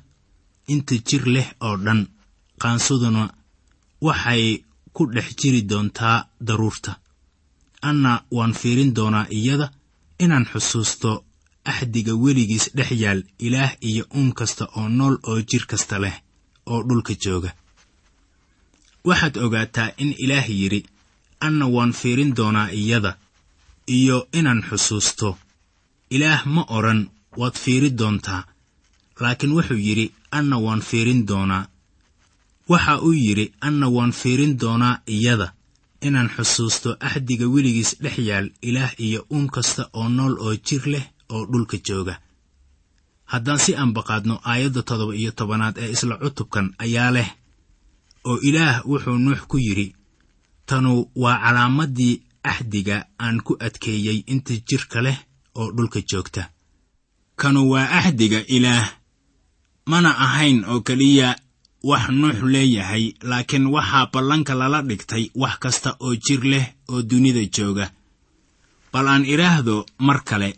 inta 0.73 0.95
jir 1.09 1.25
leh 1.35 1.49
oo 1.61 1.77
dhan. 1.85 2.01
Qaansaduna 2.63 3.23
waxay 4.01 4.65
ku 4.95 5.03
dhex 5.15 5.29
jiri 5.41 5.63
doontaa 5.71 6.19
daruurta. 6.47 6.93
Anna 7.89 8.13
waan 8.37 8.53
fiirin 8.61 8.95
doonaa 8.97 9.27
iyada 9.31 9.67
inaan 10.25 10.47
xusuusto 10.53 11.11
axdiga 11.73 12.13
weligiis 12.23 12.67
dhex 12.77 12.91
yaal 13.03 13.21
ilaah 13.47 13.73
iyo 13.91 14.05
uun 14.17 14.31
kasta 14.39 14.65
oo 14.79 14.89
nool 14.99 15.17
oo 15.31 15.39
jir 15.51 15.65
kasta 15.71 15.97
leh 16.05 16.17
oo 16.73 16.81
dhulka 16.89 17.15
jooga. 17.25 17.51
Waxaad 19.09 19.37
ogaataa 19.45 19.91
in 20.03 20.11
ilaah 20.25 20.47
yidhi 20.61 20.81
anna 21.47 21.67
waan 21.75 21.93
fiirin 22.01 22.31
doonaa 22.39 22.69
iyada 22.81 23.13
iyo 23.99 24.17
inaan 24.39 24.63
xusuusto. 24.69 25.29
Ilaah 26.17 26.43
ma 26.55 26.63
odhan 26.77 27.01
waad 27.41 27.57
fiiri 27.65 27.91
doontaa. 27.99 28.43
Laakiin 29.21 29.53
wuxuu 29.57 29.81
yidhi 29.87 30.07
anna 30.39 30.57
waan 30.65 30.81
fiirin 30.89 31.21
doonaa. 31.29 31.65
Waxa 32.71 32.95
uu 33.07 33.13
yidhi 33.25 33.47
anna 33.67 33.87
waan 33.97 34.13
fiirin 34.21 34.53
doonaa 34.63 34.97
iyada 35.17 35.49
inaan 36.07 36.29
xusuusto 36.37 36.91
axdiga 37.09 37.47
weligiis 37.55 37.91
dhex 38.03 38.17
yaal 38.29 38.47
ilaah 38.69 38.93
iyo 39.07 39.21
uun 39.35 39.47
kasta 39.55 39.83
oo 39.99 40.09
nool 40.17 40.35
oo 40.47 40.55
jir 40.67 40.83
leh 40.93 41.07
oo 41.35 41.45
dhulka 41.51 41.77
jooga. 41.87 42.15
Haddaan 43.33 43.59
si 43.59 43.73
aanbaqaadno 43.77 44.35
aayadda 44.51 44.83
toddoba 44.89 45.15
iyo 45.21 45.31
tobanaad 45.39 45.77
ee 45.79 45.91
isla 45.95 46.15
cutubkan 46.23 46.67
ayaa 46.85 47.11
leh 47.17 47.29
oo 48.29 48.39
ilaah 48.49 48.77
wuxuu 48.89 49.19
nuux 49.25 49.41
ku 49.51 49.57
yidhi 49.59 49.89
tanu 50.69 50.93
waa 51.23 51.39
calaamaddii 51.45 52.15
axdiga 52.43 52.97
aan 53.25 53.37
ku 53.47 53.53
adkeeyey 53.67 54.19
inta 54.33 54.55
jirka 54.69 54.99
leh 55.07 55.19
oo 55.59 55.69
dhulka 55.77 56.01
joogta. 56.11 56.43
Kanu 57.41 57.61
waa 57.73 57.89
axdiga 57.99 58.41
ilaah. 58.57 58.87
Mana 59.91 60.11
ahayn 60.25 60.65
oo 60.65 60.81
keliya 60.87 61.29
wax 61.83 62.05
nuux 62.21 62.39
leeyahay 62.53 63.05
laakiin 63.23 63.67
waxaa 63.75 64.07
ballanka 64.13 64.55
lala 64.55 64.83
dhigtay 64.89 65.25
wax 65.35 65.55
kasta 65.63 65.91
oo 66.05 66.15
jir 66.25 66.43
leh 66.53 66.67
oo 66.89 67.03
dunida 67.03 67.43
jooga. 67.57 67.87
Bal 68.93 69.07
aan 69.09 69.25
idhaahdo 69.25 69.87
mar 69.99 70.23
kale 70.29 70.51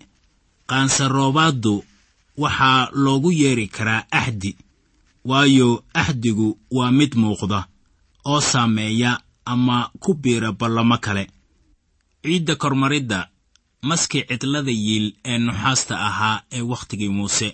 qaansaroobaaddu 0.71 1.75
waxaa 2.43 2.89
loogu 3.05 3.31
yeeri 3.41 3.67
karaa 3.77 4.03
axdi 4.21 4.57
waayo 5.25 5.69
axdigu 5.95 6.49
waa 6.77 6.91
mid 6.99 7.13
muuqda 7.23 7.61
oo 8.31 8.41
saameeya 8.41 9.21
ama 9.45 9.91
ku 10.01 10.15
biira 10.15 10.53
ballamo 10.53 10.99
kale. 10.99 11.25
Ciidda 12.23 12.57
kormaridda 12.57 13.29
maskii 13.83 14.25
cidlada 14.29 14.71
yiil 14.71 15.07
ee 15.25 15.39
nuxaasta 15.39 15.95
ahaa 16.09 16.43
ee 16.57 16.61
wakhtigii 16.73 17.09
muuse 17.09 17.49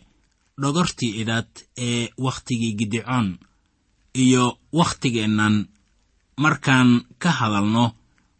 dhogortii 0.61 1.13
idaad 1.21 1.51
ee 1.87 2.09
wakhtigii 2.19 2.73
gidicoon 2.79 3.39
iyo 4.15 4.59
waktigeennan 4.73 5.67
markaan 6.37 6.91
ka 7.23 7.31
hadalno 7.39 7.85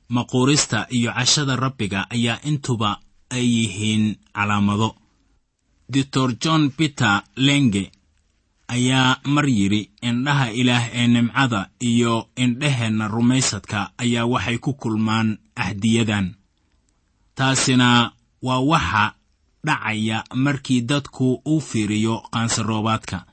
maquurista 0.09 0.87
iyo 0.97 1.11
cashada 1.13 1.57
rabbiga 1.57 2.07
ayaa 2.11 2.39
intuba 2.51 2.91
ay 3.31 3.45
yihiin 3.57 4.17
calaamado. 4.35 4.95
Doctor 5.89 6.35
john 6.43 6.71
peter 6.71 7.23
lenge 7.37 7.93
ayaa 8.69 9.21
mar 9.25 9.47
yidhi 9.49 9.91
indhaha 10.03 10.51
ilaah 10.51 10.85
ee 10.93 11.07
nimcada 11.07 11.71
iyo 11.81 12.29
indhaheenna 12.37 13.09
rumaysadka 13.09 13.91
ayaa 13.99 14.27
waxay 14.27 14.59
ku 14.59 14.73
kulmaan 14.75 15.39
ahdiyadan. 15.57 16.35
Taasina 17.35 18.13
waa 18.43 18.61
waxa 18.61 19.15
dhacaya 19.67 20.25
markii 20.35 20.81
dadku 20.81 21.43
u 21.45 21.61
fiiriyo 21.61 22.23
qaansaroobaadka. 22.33 23.25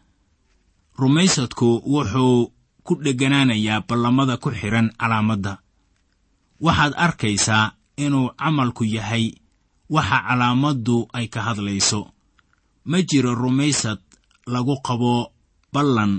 Rumaysadku 0.99 1.81
wuxuu 1.85 2.51
ku 2.83 2.95
dheganaanayaa 3.03 3.81
ballamada 3.87 4.37
ku 4.37 4.49
xidhan 4.51 4.91
calaamadda. 4.99 5.53
Waxaad 6.61 6.93
arkaysaa 6.97 7.71
inuu 7.97 8.29
camalku 8.39 8.83
yahay 8.83 9.33
waxa 9.95 10.17
calaamaddu 10.27 10.97
ay 11.17 11.27
ka 11.33 11.39
hadlayso. 11.47 12.01
Ma 12.89 12.97
jiro 13.09 13.31
rumaysad 13.35 13.99
lagu 14.53 14.75
qabo 14.87 15.13
ballan 15.73 16.13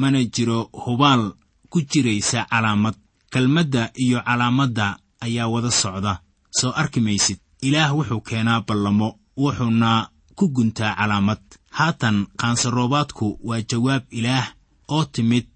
mana 0.00 0.20
jiro 0.34 0.58
hubaal 0.82 1.22
ku 1.70 1.78
jiraysa 1.90 2.46
calaamad. 2.50 2.96
Kelmadda 3.32 3.82
iyo 3.94 4.18
calaamadda 4.26 4.86
ayaa 5.20 5.46
wada 5.52 5.70
socda. 5.70 6.20
Soo 6.50 6.72
arki 6.80 7.00
maysid 7.00 7.38
ilaah 7.62 7.94
wuxuu 7.96 8.20
keenaa 8.20 8.60
ballamo 8.66 9.08
wuxuuna 9.36 10.08
ku 10.34 10.48
guntaa 10.48 10.96
calaamad. 10.98 11.38
Haatan 11.70 12.26
qaansaroobaadku 12.40 13.38
waa 13.48 13.62
jawaab 13.70 14.02
ilaah 14.10 14.46
oo 14.88 15.04
timid 15.04 15.46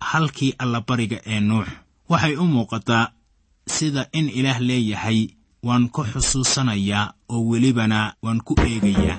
halkii 0.00 0.54
allabariga 0.58 1.18
ee 1.26 1.40
nuux. 1.40 1.66
Waxay 2.08 2.36
u 2.36 2.44
muuqataa 2.44 3.12
sida 3.66 4.02
in 4.12 4.28
ilaah 4.28 4.60
leeyahay 4.60 5.20
waan 5.66 5.84
ku 5.94 6.00
xusuusanayaa 6.10 7.06
oo 7.34 7.42
welibana 7.50 7.98
waan 8.24 8.38
ku 8.46 8.52
eegayaa 8.68 9.18